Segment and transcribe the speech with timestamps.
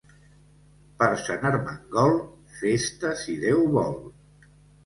[1.01, 2.17] Per Sant Ermengol,
[2.63, 3.95] festa si Déu vol.